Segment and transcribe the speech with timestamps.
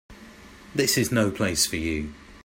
[0.73, 2.15] This is no place for you.